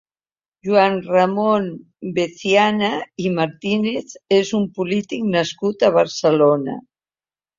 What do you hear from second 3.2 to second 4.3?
i Martínez